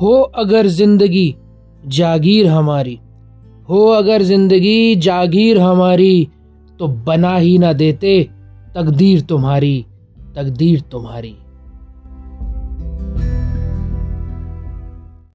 [0.00, 1.34] हो अगर ज़िंदगी
[1.88, 2.98] जागीर हमारी,
[3.68, 6.28] हो अगर ज़िंदगी जागीर हमारी
[6.80, 8.22] तो बना ही ना देते
[8.74, 9.84] तकदीर तुम्हारी
[10.36, 11.34] तकदीर तुम्हारी।